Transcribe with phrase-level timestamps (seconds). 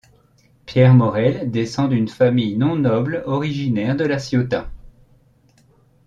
[0.65, 4.67] Pierre Maurel descend d'une famille non noble originaire de La Ciotat.